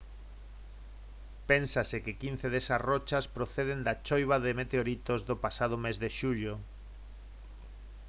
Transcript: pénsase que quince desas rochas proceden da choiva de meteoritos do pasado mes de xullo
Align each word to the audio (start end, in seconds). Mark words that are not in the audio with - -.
pénsase 1.49 1.97
que 2.05 2.17
quince 2.21 2.47
desas 2.53 2.83
rochas 2.89 3.25
proceden 3.37 3.79
da 3.87 3.93
choiva 4.05 4.37
de 4.45 4.51
meteoritos 4.59 5.19
do 5.29 5.35
pasado 5.45 5.75
mes 5.83 5.97
de 6.03 6.09
xullo 6.17 6.53